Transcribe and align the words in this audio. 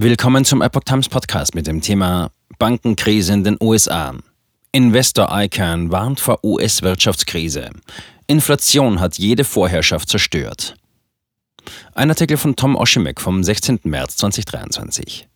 Willkommen 0.00 0.44
zum 0.44 0.62
Epoch 0.62 0.84
Times 0.84 1.08
Podcast 1.08 1.56
mit 1.56 1.66
dem 1.66 1.80
Thema 1.80 2.30
Bankenkrise 2.60 3.32
in 3.32 3.42
den 3.42 3.56
USA. 3.60 4.14
Investor 4.70 5.28
ICANN 5.28 5.90
warnt 5.90 6.20
vor 6.20 6.38
US-Wirtschaftskrise. 6.44 7.70
Inflation 8.28 9.00
hat 9.00 9.18
jede 9.18 9.42
Vorherrschaft 9.42 10.08
zerstört. 10.08 10.76
Ein 11.96 12.10
Artikel 12.10 12.36
von 12.36 12.54
Tom 12.54 12.76
Oshimek 12.76 13.20
vom 13.20 13.42
16. 13.42 13.80
März 13.82 14.18
2023. 14.18 15.26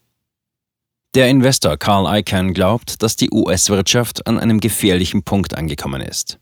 Der 1.17 1.29
Investor 1.29 1.77
Carl 1.77 2.21
Icahn 2.21 2.55
glaubt, 2.55 3.03
dass 3.03 3.17
die 3.17 3.33
US-Wirtschaft 3.33 4.29
an 4.29 4.39
einem 4.39 4.61
gefährlichen 4.61 5.25
Punkt 5.25 5.57
angekommen 5.57 6.03
ist. 6.03 6.39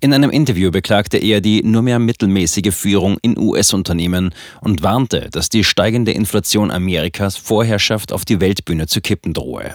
In 0.00 0.12
einem 0.12 0.30
Interview 0.30 0.70
beklagte 0.70 1.18
er 1.18 1.40
die 1.40 1.62
nur 1.62 1.82
mehr 1.82 1.98
mittelmäßige 1.98 2.74
Führung 2.74 3.18
in 3.22 3.38
US-Unternehmen 3.38 4.34
und 4.60 4.82
warnte, 4.82 5.28
dass 5.30 5.48
die 5.48 5.64
steigende 5.64 6.12
Inflation 6.12 6.70
Amerikas 6.70 7.36
Vorherrschaft 7.36 8.12
auf 8.12 8.24
die 8.24 8.40
Weltbühne 8.40 8.86
zu 8.86 9.00
kippen 9.00 9.32
drohe. 9.32 9.74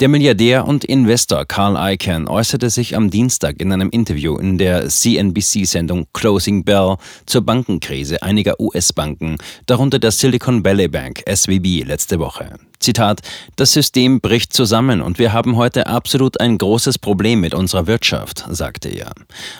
Der 0.00 0.08
Milliardär 0.08 0.64
und 0.64 0.84
Investor 0.84 1.44
Carl 1.44 1.74
Icahn 1.94 2.28
äußerte 2.28 2.70
sich 2.70 2.94
am 2.94 3.10
Dienstag 3.10 3.60
in 3.60 3.72
einem 3.72 3.90
Interview 3.90 4.36
in 4.36 4.56
der 4.56 4.88
CNBC-Sendung 4.88 6.06
Closing 6.12 6.62
Bell 6.62 6.98
zur 7.26 7.40
Bankenkrise 7.42 8.22
einiger 8.22 8.60
US-Banken, 8.60 9.38
darunter 9.66 9.98
der 9.98 10.12
Silicon 10.12 10.64
Valley 10.64 10.86
Bank 10.86 11.24
SVB 11.28 11.84
letzte 11.84 12.20
Woche. 12.20 12.54
Zitat, 12.78 13.22
das 13.56 13.72
System 13.72 14.20
bricht 14.20 14.52
zusammen 14.52 15.02
und 15.02 15.18
wir 15.18 15.32
haben 15.32 15.56
heute 15.56 15.88
absolut 15.88 16.40
ein 16.40 16.58
großes 16.58 17.00
Problem 17.00 17.40
mit 17.40 17.52
unserer 17.52 17.88
Wirtschaft, 17.88 18.44
sagte 18.50 18.90
er. 18.90 19.10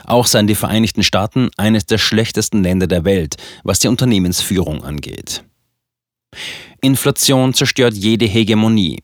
Auch 0.04 0.26
seien 0.26 0.46
die 0.46 0.54
Vereinigten 0.54 1.02
Staaten 1.02 1.50
eines 1.56 1.84
der 1.86 1.98
schlechtesten 1.98 2.62
Länder 2.62 2.86
der 2.86 3.04
Welt, 3.04 3.34
was 3.64 3.80
die 3.80 3.88
Unternehmensführung 3.88 4.84
angeht. 4.84 5.42
Inflation 6.80 7.54
zerstört 7.54 7.94
jede 7.94 8.26
Hegemonie. 8.26 9.00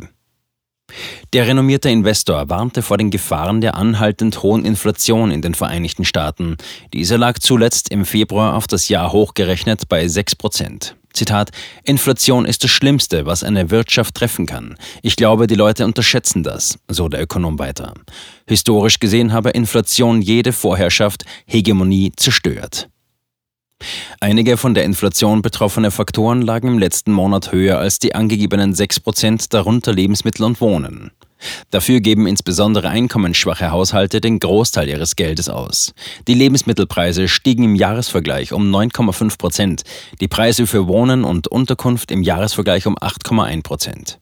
Der 1.32 1.46
renommierte 1.46 1.90
Investor 1.90 2.48
warnte 2.48 2.82
vor 2.82 2.98
den 2.98 3.10
Gefahren 3.10 3.60
der 3.60 3.74
anhaltend 3.74 4.42
hohen 4.42 4.64
Inflation 4.64 5.30
in 5.30 5.42
den 5.42 5.54
Vereinigten 5.54 6.04
Staaten. 6.04 6.56
Diese 6.92 7.16
lag 7.16 7.38
zuletzt 7.38 7.90
im 7.90 8.04
Februar 8.04 8.54
auf 8.54 8.66
das 8.66 8.88
Jahr 8.88 9.12
hochgerechnet 9.12 9.88
bei 9.88 10.06
6 10.06 10.36
Prozent. 10.36 10.96
Zitat, 11.14 11.52
Inflation 11.84 12.44
ist 12.44 12.64
das 12.64 12.72
Schlimmste, 12.72 13.24
was 13.24 13.44
eine 13.44 13.70
Wirtschaft 13.70 14.16
treffen 14.16 14.46
kann. 14.46 14.76
Ich 15.00 15.14
glaube, 15.14 15.46
die 15.46 15.54
Leute 15.54 15.84
unterschätzen 15.84 16.42
das, 16.42 16.76
so 16.88 17.08
der 17.08 17.22
Ökonom 17.22 17.60
weiter. 17.60 17.94
Historisch 18.48 18.98
gesehen 18.98 19.32
habe 19.32 19.50
Inflation 19.50 20.20
jede 20.20 20.52
Vorherrschaft, 20.52 21.24
Hegemonie 21.46 22.12
zerstört. 22.16 22.88
Einige 24.20 24.56
von 24.56 24.72
der 24.72 24.84
Inflation 24.84 25.42
betroffene 25.42 25.90
Faktoren 25.90 26.40
lagen 26.40 26.68
im 26.68 26.78
letzten 26.78 27.12
Monat 27.12 27.52
höher 27.52 27.78
als 27.78 27.98
die 27.98 28.14
angegebenen 28.14 28.74
6%, 28.74 29.48
darunter 29.50 29.92
Lebensmittel 29.92 30.44
und 30.44 30.62
Wohnen. 30.62 31.10
Dafür 31.70 32.00
geben 32.00 32.26
insbesondere 32.26 32.88
einkommensschwache 32.88 33.70
Haushalte 33.70 34.22
den 34.22 34.38
Großteil 34.38 34.88
ihres 34.88 35.14
Geldes 35.16 35.50
aus. 35.50 35.92
Die 36.26 36.32
Lebensmittelpreise 36.32 37.28
stiegen 37.28 37.64
im 37.64 37.74
Jahresvergleich 37.74 38.54
um 38.54 38.74
9,5 38.74 39.36
Prozent, 39.36 39.82
die 40.22 40.28
Preise 40.28 40.66
für 40.66 40.88
Wohnen 40.88 41.22
und 41.24 41.48
Unterkunft 41.48 42.10
im 42.10 42.22
Jahresvergleich 42.22 42.86
um 42.86 42.96
8,1 42.96 43.62
Prozent. 43.62 44.20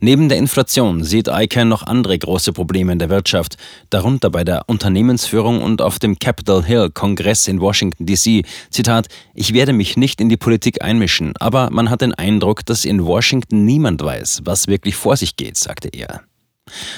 Neben 0.00 0.28
der 0.28 0.38
Inflation 0.38 1.04
sieht 1.04 1.28
ICANN 1.28 1.68
noch 1.68 1.82
andere 1.82 2.18
große 2.18 2.52
Probleme 2.52 2.92
in 2.92 2.98
der 2.98 3.10
Wirtschaft, 3.10 3.56
darunter 3.90 4.30
bei 4.30 4.44
der 4.44 4.64
Unternehmensführung 4.68 5.62
und 5.62 5.82
auf 5.82 5.98
dem 5.98 6.18
Capitol 6.18 6.64
Hill 6.64 6.90
Kongress 6.90 7.48
in 7.48 7.60
Washington 7.60 8.06
DC. 8.06 8.44
Zitat: 8.70 9.08
Ich 9.34 9.52
werde 9.54 9.72
mich 9.72 9.96
nicht 9.96 10.20
in 10.20 10.28
die 10.28 10.36
Politik 10.36 10.82
einmischen, 10.82 11.34
aber 11.38 11.70
man 11.70 11.90
hat 11.90 12.02
den 12.02 12.14
Eindruck, 12.14 12.64
dass 12.66 12.84
in 12.84 13.04
Washington 13.04 13.64
niemand 13.64 14.02
weiß, 14.02 14.42
was 14.44 14.68
wirklich 14.68 14.96
vor 14.96 15.16
sich 15.16 15.36
geht, 15.36 15.56
sagte 15.56 15.88
er. 15.88 16.22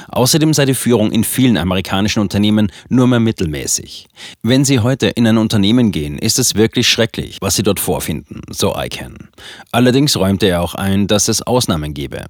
Außerdem 0.09 0.55
sei 0.55 0.65
die 0.65 0.75
Führung 0.75 1.13
in 1.13 1.25
vielen 1.25 1.59
amerikanischen 1.59 2.21
Unternehmen 2.21 2.73
nur 2.89 3.07
mehr 3.07 3.21
mittelmäßig. 3.21 4.07
Wenn 4.43 4.65
Sie 4.65 4.81
heute 4.81 5.09
in 5.09 5.27
ein 5.27 5.37
Unternehmen 5.37 5.93
gehen, 5.93 6.19
ist 6.19 6.39
es 6.39 6.55
wirklich 6.55 6.89
schrecklich, 6.89 7.37
was 7.41 7.57
Sie 7.57 7.63
dort 7.63 7.79
vorfinden, 7.79 8.41
so 8.51 8.75
ICANN. 8.77 9.29
Allerdings 9.71 10.17
räumte 10.17 10.47
er 10.47 10.63
auch 10.63 10.75
ein, 10.75 11.07
dass 11.07 11.29
es 11.29 11.43
Ausnahmen 11.43 11.93
gebe. 11.93 12.25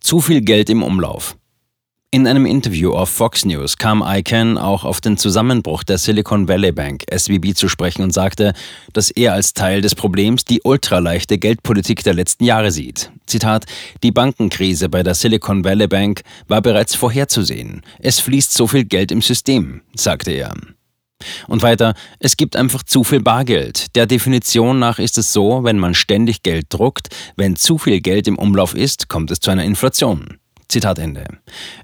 Zu 0.00 0.20
viel 0.20 0.40
Geld 0.40 0.70
im 0.70 0.82
Umlauf. 0.82 1.36
In 2.14 2.26
einem 2.26 2.44
Interview 2.44 2.92
auf 2.92 3.08
Fox 3.08 3.46
News 3.46 3.78
kam 3.78 4.04
ICANN 4.06 4.58
auch 4.58 4.84
auf 4.84 5.00
den 5.00 5.16
Zusammenbruch 5.16 5.82
der 5.82 5.96
Silicon 5.96 6.46
Valley 6.46 6.70
Bank 6.70 7.04
SVB 7.10 7.54
zu 7.54 7.70
sprechen 7.70 8.02
und 8.02 8.12
sagte, 8.12 8.52
dass 8.92 9.10
er 9.10 9.32
als 9.32 9.54
Teil 9.54 9.80
des 9.80 9.94
Problems 9.94 10.44
die 10.44 10.60
ultraleichte 10.62 11.38
Geldpolitik 11.38 12.04
der 12.04 12.12
letzten 12.12 12.44
Jahre 12.44 12.70
sieht. 12.70 13.10
Zitat: 13.24 13.64
Die 14.02 14.12
Bankenkrise 14.12 14.90
bei 14.90 15.02
der 15.02 15.14
Silicon 15.14 15.64
Valley 15.64 15.86
Bank 15.86 16.20
war 16.48 16.60
bereits 16.60 16.94
vorherzusehen. 16.94 17.80
Es 17.98 18.20
fließt 18.20 18.52
so 18.52 18.66
viel 18.66 18.84
Geld 18.84 19.10
im 19.10 19.22
System, 19.22 19.80
sagte 19.94 20.32
er. 20.32 20.52
Und 21.48 21.62
weiter, 21.62 21.94
es 22.18 22.36
gibt 22.36 22.56
einfach 22.56 22.82
zu 22.82 23.04
viel 23.04 23.20
Bargeld. 23.20 23.94
Der 23.96 24.06
Definition 24.06 24.78
nach 24.78 24.98
ist 24.98 25.18
es 25.18 25.32
so, 25.32 25.64
wenn 25.64 25.78
man 25.78 25.94
ständig 25.94 26.42
Geld 26.42 26.66
druckt, 26.68 27.08
wenn 27.36 27.56
zu 27.56 27.78
viel 27.78 28.00
Geld 28.00 28.28
im 28.28 28.38
Umlauf 28.38 28.74
ist, 28.74 29.08
kommt 29.08 29.30
es 29.30 29.40
zu 29.40 29.50
einer 29.50 29.64
Inflation. 29.64 30.38
Zitat 30.72 30.98
Ende. 30.98 31.26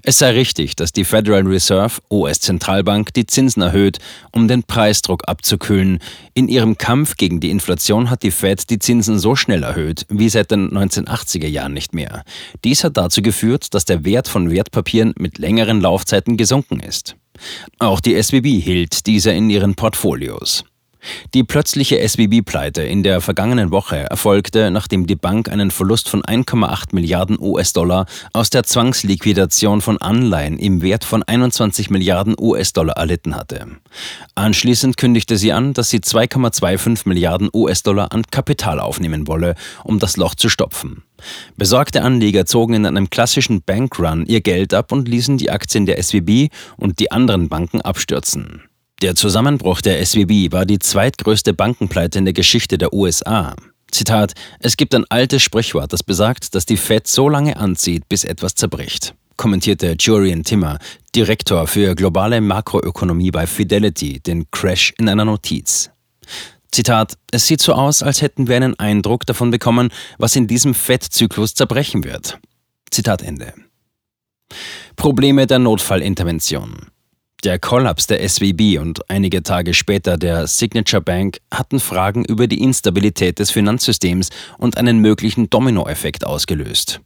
Es 0.01 0.17
sei 0.17 0.31
richtig, 0.31 0.75
dass 0.75 0.91
die 0.91 1.03
Federal 1.03 1.45
Reserve, 1.45 2.01
US-Zentralbank, 2.09 3.13
die 3.13 3.27
Zinsen 3.27 3.61
erhöht, 3.61 3.99
um 4.31 4.47
den 4.47 4.63
Preisdruck 4.63 5.27
abzukühlen. 5.27 5.99
In 6.33 6.47
ihrem 6.47 6.75
Kampf 6.77 7.15
gegen 7.15 7.39
die 7.39 7.51
Inflation 7.51 8.09
hat 8.09 8.23
die 8.23 8.31
Fed 8.31 8.69
die 8.71 8.79
Zinsen 8.79 9.19
so 9.19 9.35
schnell 9.35 9.61
erhöht 9.61 10.07
wie 10.09 10.27
seit 10.29 10.49
den 10.49 10.71
1980er 10.71 11.47
Jahren 11.47 11.73
nicht 11.73 11.93
mehr. 11.93 12.23
Dies 12.63 12.83
hat 12.83 12.97
dazu 12.97 13.21
geführt, 13.21 13.75
dass 13.75 13.85
der 13.85 14.05
Wert 14.05 14.27
von 14.27 14.49
Wertpapieren 14.49 15.13
mit 15.19 15.37
längeren 15.37 15.81
Laufzeiten 15.81 16.35
gesunken 16.35 16.79
ist. 16.79 17.15
Auch 17.79 17.99
die 17.99 18.21
SWB 18.21 18.59
hielt 18.59 19.05
diese 19.07 19.31
in 19.31 19.49
ihren 19.49 19.75
Portfolios. 19.75 20.63
Die 21.33 21.43
plötzliche 21.43 22.07
SWB-Pleite 22.07 22.81
in 22.81 23.03
der 23.03 23.21
vergangenen 23.21 23.71
Woche 23.71 23.97
erfolgte, 23.97 24.71
nachdem 24.71 25.07
die 25.07 25.15
Bank 25.15 25.49
einen 25.49 25.71
Verlust 25.71 26.09
von 26.09 26.21
1,8 26.21 26.93
Milliarden 26.93 27.37
US-Dollar 27.39 28.05
aus 28.33 28.49
der 28.49 28.63
Zwangsliquidation 28.63 29.81
von 29.81 29.97
Anleihen 29.99 30.57
im 30.59 30.81
Wert 30.81 31.05
von 31.05 31.23
21 31.23 31.89
Milliarden 31.89 32.35
US-Dollar 32.39 32.97
erlitten 32.97 33.35
hatte. 33.35 33.67
Anschließend 34.35 34.97
kündigte 34.97 35.37
sie 35.37 35.53
an, 35.53 35.73
dass 35.73 35.89
sie 35.89 35.99
2,25 35.99 37.07
Milliarden 37.07 37.49
US-Dollar 37.53 38.11
an 38.11 38.23
Kapital 38.29 38.79
aufnehmen 38.79 39.27
wolle, 39.27 39.55
um 39.83 39.99
das 39.99 40.17
Loch 40.17 40.35
zu 40.35 40.49
stopfen. 40.49 41.03
Besorgte 41.57 42.01
Anleger 42.01 42.45
zogen 42.45 42.73
in 42.73 42.85
einem 42.85 43.09
klassischen 43.09 43.61
Bankrun 43.61 44.25
ihr 44.25 44.41
Geld 44.41 44.73
ab 44.73 44.91
und 44.91 45.07
ließen 45.07 45.37
die 45.37 45.51
Aktien 45.51 45.85
der 45.85 46.01
SWB 46.01 46.49
und 46.77 46.99
die 46.99 47.11
anderen 47.11 47.49
Banken 47.49 47.81
abstürzen. 47.81 48.68
Der 49.01 49.15
Zusammenbruch 49.15 49.79
der 49.79 50.05
SWB 50.05 50.51
war 50.51 50.65
die 50.65 50.77
zweitgrößte 50.77 51.53
Bankenpleite 51.53 52.19
in 52.19 52.25
der 52.25 52.33
Geschichte 52.33 52.77
der 52.77 52.91
USA. 52.91 53.55
Zitat: 53.91 54.33
Es 54.59 54.75
gibt 54.75 54.93
ein 54.93 55.05
altes 55.09 55.41
Sprichwort, 55.41 55.93
das 55.93 56.03
besagt, 56.03 56.53
dass 56.53 56.65
die 56.65 56.75
Fed 56.75 57.07
so 57.07 57.29
lange 57.29 57.55
anzieht, 57.55 58.09
bis 58.09 58.25
etwas 58.25 58.55
zerbricht, 58.55 59.15
kommentierte 59.37 59.95
Julian 59.97 60.43
Timmer, 60.43 60.79
Direktor 61.15 61.65
für 61.67 61.95
globale 61.95 62.41
Makroökonomie 62.41 63.31
bei 63.31 63.47
Fidelity, 63.47 64.19
den 64.19 64.51
Crash 64.51 64.93
in 64.97 65.07
einer 65.07 65.23
Notiz. 65.23 65.89
Zitat: 66.69 67.17
Es 67.31 67.45
sieht 67.45 67.61
so 67.61 67.71
aus, 67.71 68.03
als 68.03 68.21
hätten 68.21 68.49
wir 68.49 68.57
einen 68.57 68.77
Eindruck 68.77 69.25
davon 69.25 69.49
bekommen, 69.49 69.91
was 70.17 70.35
in 70.35 70.47
diesem 70.47 70.73
Fed-Zyklus 70.73 71.53
zerbrechen 71.53 72.03
wird. 72.03 72.37
Zitat 72.91 73.21
Ende. 73.21 73.53
Probleme 74.97 75.47
der 75.47 75.59
Notfallintervention. 75.59 76.87
Der 77.45 77.57
Kollaps 77.57 78.05
der 78.05 78.27
SWB 78.27 78.79
und 78.79 79.09
einige 79.09 79.41
Tage 79.43 79.73
später 79.73 80.17
der 80.17 80.45
Signature 80.45 81.01
Bank 81.01 81.37
hatten 81.53 81.79
Fragen 81.79 82.25
über 82.25 82.47
die 82.47 82.61
Instabilität 82.61 83.39
des 83.39 83.49
Finanzsystems 83.49 84.27
und 84.57 84.77
einen 84.77 84.99
möglichen 84.99 85.49
Dominoeffekt 85.49 86.25
ausgelöst. 86.25 86.99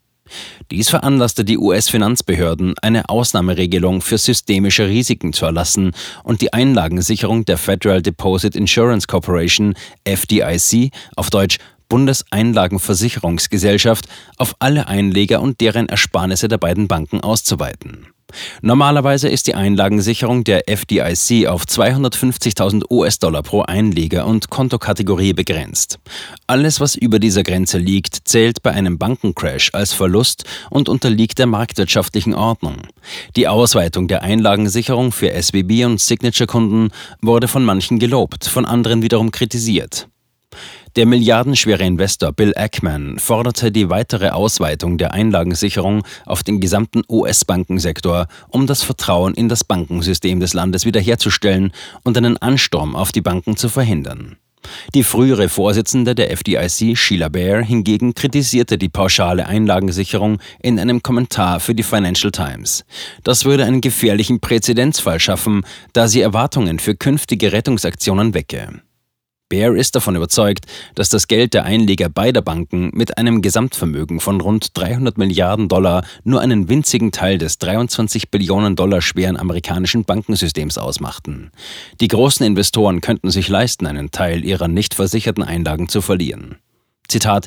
Dies 0.71 0.89
veranlasste 0.89 1.45
die 1.45 1.59
US-Finanzbehörden, 1.59 2.73
eine 2.81 3.09
Ausnahmeregelung 3.09 4.01
für 4.01 4.17
systemische 4.17 4.87
Risiken 4.87 5.33
zu 5.33 5.45
erlassen 5.45 5.91
und 6.23 6.41
die 6.41 6.51
Einlagensicherung 6.51 7.45
der 7.45 7.59
Federal 7.59 8.01
Deposit 8.01 8.55
Insurance 8.55 9.05
Corporation 9.05 9.75
FDIC 10.03 10.89
auf 11.15 11.29
Deutsch 11.29 11.59
Bundeseinlagenversicherungsgesellschaft 11.89 14.07
auf 14.37 14.55
alle 14.57 14.87
Einleger 14.87 15.41
und 15.41 15.61
deren 15.61 15.89
Ersparnisse 15.89 16.47
der 16.47 16.57
beiden 16.57 16.87
Banken 16.87 17.21
auszuweiten. 17.21 18.07
Normalerweise 18.61 19.29
ist 19.29 19.47
die 19.47 19.55
Einlagensicherung 19.55 20.43
der 20.43 20.69
FDIC 20.69 21.47
auf 21.47 21.63
250.000 21.65 22.89
US-Dollar 22.89 23.43
pro 23.43 23.61
Einleger 23.61 24.25
und 24.25 24.49
Kontokategorie 24.49 25.33
begrenzt. 25.33 25.99
Alles, 26.47 26.79
was 26.79 26.95
über 26.95 27.19
dieser 27.19 27.43
Grenze 27.43 27.77
liegt, 27.77 28.27
zählt 28.27 28.63
bei 28.63 28.71
einem 28.71 28.97
Bankencrash 28.97 29.71
als 29.73 29.93
Verlust 29.93 30.45
und 30.69 30.89
unterliegt 30.89 31.39
der 31.39 31.47
marktwirtschaftlichen 31.47 32.33
Ordnung. 32.33 32.77
Die 33.35 33.47
Ausweitung 33.47 34.07
der 34.07 34.23
Einlagensicherung 34.23 35.11
für 35.11 35.29
SWB 35.29 35.85
und 35.85 35.99
Signature-Kunden 35.99 36.89
wurde 37.21 37.47
von 37.47 37.63
manchen 37.63 37.99
gelobt, 37.99 38.45
von 38.45 38.65
anderen 38.65 39.01
wiederum 39.01 39.31
kritisiert. 39.31 40.07
Der 40.95 41.07
milliardenschwere 41.07 41.83
Investor 41.83 42.33
Bill 42.33 42.53
Ackman 42.55 43.17
forderte 43.17 43.71
die 43.71 43.89
weitere 43.89 44.29
Ausweitung 44.29 44.99
der 44.99 45.11
Einlagensicherung 45.11 46.03
auf 46.27 46.43
den 46.43 46.59
gesamten 46.59 47.01
US-Bankensektor, 47.09 48.27
um 48.49 48.67
das 48.67 48.83
Vertrauen 48.83 49.33
in 49.33 49.49
das 49.49 49.63
Bankensystem 49.63 50.39
des 50.39 50.53
Landes 50.53 50.85
wiederherzustellen 50.85 51.71
und 52.03 52.15
einen 52.15 52.37
Ansturm 52.37 52.95
auf 52.95 53.11
die 53.11 53.21
Banken 53.21 53.57
zu 53.57 53.69
verhindern. 53.69 54.37
Die 54.93 55.01
frühere 55.01 55.49
Vorsitzende 55.49 56.13
der 56.13 56.29
FDIC, 56.29 56.95
Sheila 56.95 57.29
Bair, 57.29 57.63
hingegen 57.63 58.13
kritisierte 58.13 58.77
die 58.77 58.87
pauschale 58.87 59.47
Einlagensicherung 59.47 60.37
in 60.61 60.79
einem 60.79 61.01
Kommentar 61.01 61.59
für 61.59 61.73
die 61.73 61.81
Financial 61.81 62.31
Times. 62.31 62.85
Das 63.23 63.45
würde 63.45 63.65
einen 63.65 63.81
gefährlichen 63.81 64.39
Präzedenzfall 64.39 65.19
schaffen, 65.19 65.65
da 65.93 66.07
sie 66.07 66.21
Erwartungen 66.21 66.77
für 66.77 66.95
künftige 66.95 67.51
Rettungsaktionen 67.51 68.35
wecke. 68.35 68.83
Baer 69.53 69.75
ist 69.75 69.95
davon 69.95 70.15
überzeugt, 70.15 70.65
dass 70.95 71.09
das 71.09 71.27
Geld 71.27 71.53
der 71.53 71.63
Einleger 71.63 72.09
beider 72.09 72.41
Banken 72.41 72.89
mit 72.93 73.19
einem 73.19 73.43
Gesamtvermögen 73.43 74.19
von 74.19 74.41
rund 74.41 74.75
300 74.75 75.19
Milliarden 75.19 75.67
Dollar 75.67 76.03
nur 76.23 76.41
einen 76.41 76.69
winzigen 76.69 77.11
Teil 77.11 77.37
des 77.37 77.59
23 77.59 78.31
Billionen 78.31 78.75
Dollar 78.75 79.01
schweren 79.01 79.37
amerikanischen 79.37 80.05
Bankensystems 80.05 80.79
ausmachten. 80.79 81.51
Die 82.01 82.07
großen 82.07 82.43
Investoren 82.43 82.99
könnten 83.01 83.29
sich 83.29 83.47
leisten, 83.47 83.85
einen 83.85 84.09
Teil 84.09 84.43
ihrer 84.43 84.67
nicht 84.67 84.95
versicherten 84.95 85.43
Einlagen 85.43 85.87
zu 85.87 86.01
verlieren. 86.01 86.55
Zitat 87.07 87.45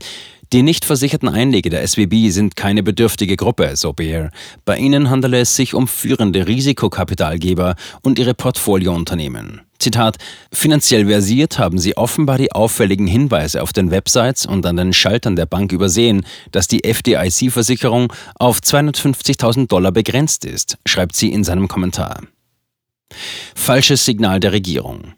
die 0.52 0.62
nicht 0.62 0.84
versicherten 0.84 1.28
Einleger 1.28 1.70
der 1.70 1.84
SWB 1.84 2.30
sind 2.30 2.54
keine 2.54 2.84
bedürftige 2.84 3.34
Gruppe, 3.34 3.74
so 3.74 3.92
Baer. 3.92 4.30
Bei 4.64 4.78
ihnen 4.78 5.10
handele 5.10 5.40
es 5.40 5.56
sich 5.56 5.74
um 5.74 5.88
führende 5.88 6.46
Risikokapitalgeber 6.46 7.74
und 8.00 8.20
ihre 8.20 8.34
Portfoliounternehmen. 8.34 9.65
Zitat, 9.78 10.16
finanziell 10.52 11.06
versiert 11.06 11.58
haben 11.58 11.78
sie 11.78 11.96
offenbar 11.96 12.38
die 12.38 12.52
auffälligen 12.52 13.06
Hinweise 13.06 13.62
auf 13.62 13.72
den 13.72 13.90
Websites 13.90 14.46
und 14.46 14.64
an 14.66 14.76
den 14.76 14.92
Schaltern 14.92 15.36
der 15.36 15.46
Bank 15.46 15.72
übersehen, 15.72 16.24
dass 16.52 16.68
die 16.68 16.84
FDIC-Versicherung 16.84 18.12
auf 18.36 18.60
250.000 18.60 19.68
Dollar 19.68 19.92
begrenzt 19.92 20.44
ist, 20.44 20.78
schreibt 20.86 21.16
sie 21.16 21.32
in 21.32 21.44
seinem 21.44 21.68
Kommentar. 21.68 22.22
Falsches 23.54 24.04
Signal 24.04 24.40
der 24.40 24.52
Regierung. 24.52 25.14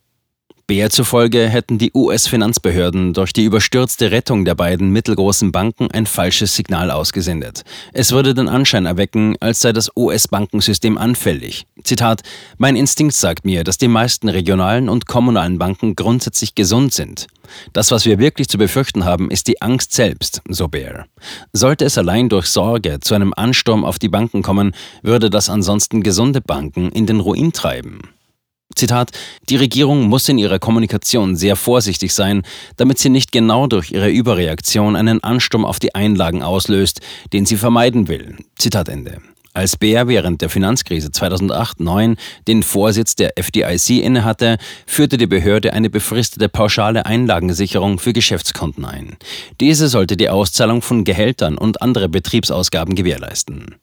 Bär 0.68 0.90
zufolge 0.90 1.48
hätten 1.48 1.78
die 1.78 1.92
US-Finanzbehörden 1.94 3.14
durch 3.14 3.32
die 3.32 3.44
überstürzte 3.44 4.10
Rettung 4.10 4.44
der 4.44 4.54
beiden 4.54 4.90
mittelgroßen 4.90 5.50
Banken 5.50 5.90
ein 5.90 6.04
falsches 6.04 6.54
Signal 6.54 6.90
ausgesendet. 6.90 7.64
Es 7.94 8.12
würde 8.12 8.34
den 8.34 8.50
Anschein 8.50 8.84
erwecken, 8.84 9.34
als 9.40 9.60
sei 9.60 9.72
das 9.72 9.90
US-Bankensystem 9.96 10.98
anfällig. 10.98 11.66
Zitat: 11.84 12.20
Mein 12.58 12.76
Instinkt 12.76 13.14
sagt 13.14 13.46
mir, 13.46 13.64
dass 13.64 13.78
die 13.78 13.88
meisten 13.88 14.28
regionalen 14.28 14.90
und 14.90 15.06
kommunalen 15.06 15.58
Banken 15.58 15.96
grundsätzlich 15.96 16.54
gesund 16.54 16.92
sind. 16.92 17.28
Das, 17.72 17.90
was 17.90 18.04
wir 18.04 18.18
wirklich 18.18 18.50
zu 18.50 18.58
befürchten 18.58 19.06
haben, 19.06 19.30
ist 19.30 19.46
die 19.46 19.62
Angst 19.62 19.94
selbst, 19.94 20.42
so 20.50 20.68
Baer. 20.68 21.06
Sollte 21.54 21.86
es 21.86 21.96
allein 21.96 22.28
durch 22.28 22.44
Sorge 22.44 23.00
zu 23.00 23.14
einem 23.14 23.32
Ansturm 23.34 23.86
auf 23.86 23.98
die 23.98 24.10
Banken 24.10 24.42
kommen, 24.42 24.74
würde 25.00 25.30
das 25.30 25.48
ansonsten 25.48 26.02
gesunde 26.02 26.42
Banken 26.42 26.92
in 26.92 27.06
den 27.06 27.20
Ruin 27.20 27.54
treiben. 27.54 28.02
Zitat, 28.74 29.10
die 29.48 29.56
Regierung 29.56 30.02
muss 30.08 30.28
in 30.28 30.38
ihrer 30.38 30.58
Kommunikation 30.58 31.36
sehr 31.36 31.56
vorsichtig 31.56 32.14
sein, 32.14 32.42
damit 32.76 32.98
sie 32.98 33.08
nicht 33.08 33.32
genau 33.32 33.66
durch 33.66 33.90
ihre 33.90 34.10
Überreaktion 34.10 34.94
einen 34.94 35.22
Ansturm 35.22 35.64
auf 35.64 35.78
die 35.78 35.94
Einlagen 35.94 36.42
auslöst, 36.42 37.00
den 37.32 37.44
sie 37.44 37.56
vermeiden 37.56 38.08
will. 38.08 38.36
Zitat 38.56 38.88
Ende. 38.88 39.20
Als 39.54 39.76
Bär 39.76 40.06
während 40.06 40.40
der 40.40 40.50
Finanzkrise 40.50 41.08
2008-9 41.08 42.16
den 42.46 42.62
Vorsitz 42.62 43.16
der 43.16 43.36
FDIC 43.36 44.04
innehatte, 44.04 44.58
führte 44.86 45.16
die 45.16 45.26
Behörde 45.26 45.72
eine 45.72 45.90
befristete 45.90 46.48
pauschale 46.48 47.06
Einlagensicherung 47.06 47.98
für 47.98 48.12
Geschäftskonten 48.12 48.84
ein. 48.84 49.16
Diese 49.60 49.88
sollte 49.88 50.16
die 50.16 50.28
Auszahlung 50.28 50.80
von 50.80 51.02
Gehältern 51.02 51.58
und 51.58 51.82
andere 51.82 52.08
Betriebsausgaben 52.08 52.94
gewährleisten. 52.94 53.74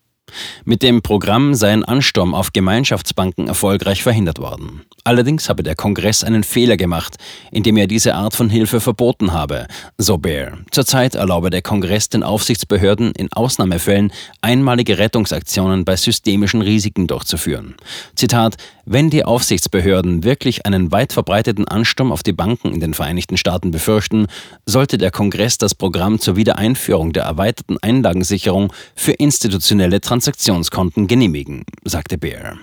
Mit 0.63 0.81
dem 0.81 1.01
Programm 1.01 1.53
sei 1.53 1.71
ein 1.71 1.83
Ansturm 1.83 2.33
auf 2.33 2.51
Gemeinschaftsbanken 2.51 3.47
erfolgreich 3.47 4.03
verhindert 4.03 4.39
worden. 4.39 4.81
Allerdings 5.03 5.49
habe 5.49 5.61
der 5.61 5.75
Kongress 5.75 6.23
einen 6.23 6.43
Fehler 6.43 6.77
gemacht, 6.77 7.17
indem 7.51 7.77
er 7.77 7.85
diese 7.85 8.15
Art 8.15 8.33
von 8.33 8.49
Hilfe 8.49 8.79
verboten 8.79 9.33
habe, 9.33 9.67
so 9.99 10.17
Baer. 10.17 10.57
Zurzeit 10.71 11.13
erlaube 11.13 11.51
der 11.51 11.61
Kongress 11.61 12.09
den 12.09 12.23
Aufsichtsbehörden 12.23 13.11
in 13.11 13.31
Ausnahmefällen 13.31 14.11
einmalige 14.41 14.97
Rettungsaktionen 14.97 15.85
bei 15.85 15.95
systemischen 15.95 16.63
Risiken 16.63 17.05
durchzuführen. 17.05 17.75
Zitat: 18.15 18.55
Wenn 18.85 19.11
die 19.11 19.23
Aufsichtsbehörden 19.23 20.23
wirklich 20.23 20.65
einen 20.65 20.91
weit 20.91 21.13
verbreiteten 21.13 21.67
Ansturm 21.67 22.11
auf 22.11 22.23
die 22.23 22.33
Banken 22.33 22.73
in 22.73 22.79
den 22.79 22.95
Vereinigten 22.95 23.37
Staaten 23.37 23.69
befürchten, 23.69 24.25
sollte 24.65 24.97
der 24.97 25.11
Kongress 25.11 25.59
das 25.59 25.75
Programm 25.75 26.19
zur 26.19 26.35
Wiedereinführung 26.35 27.13
der 27.13 27.25
erweiterten 27.25 27.77
Einlagensicherung 27.79 28.73
für 28.95 29.11
institutionelle 29.11 30.01
Transaktionskonten 30.15 31.07
genehmigen, 31.07 31.65
sagte 31.83 32.17
Baer. 32.17 32.57